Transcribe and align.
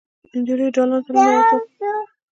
نجلۍ 0.41 0.67
دالان 0.75 1.01
ته 1.05 1.11
ننوته. 1.13 1.57